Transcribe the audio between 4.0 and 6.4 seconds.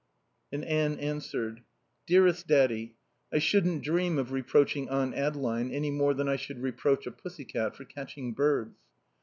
of reproaching Aunt Adeline any more than I